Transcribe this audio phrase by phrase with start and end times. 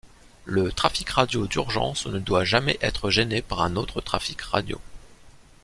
[0.45, 4.81] Le trafic radio d'urgence ne doit jamais être gêné par un autre trafic radio.